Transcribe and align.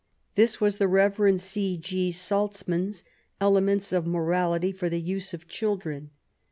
This 0.33 0.59
was 0.59 0.79
the 0.79 0.87
Rev. 0.87 1.39
C. 1.39 1.77
G. 1.77 2.11
Salzmann's 2.11 3.03
Elements 3.39 3.93
of 3.93 4.07
Morality 4.07 4.69
f 4.71 4.77
for 4.77 4.89
the 4.89 4.99
use 4.99 5.31
of 5.35 5.47
Children. 5.47 6.09